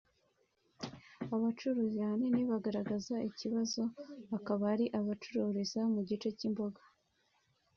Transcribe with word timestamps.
Abacuruzi 1.35 1.97
ahanini 2.05 2.41
bagaragaza 2.51 3.13
iki 3.27 3.35
kibazo 3.41 3.81
akaba 4.37 4.63
ari 4.73 4.85
abacururiza 4.99 5.81
mu 5.93 6.01
gice 6.09 6.29
cy’imboga 6.37 6.81